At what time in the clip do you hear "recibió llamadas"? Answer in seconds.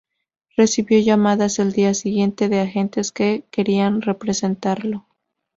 0.57-1.59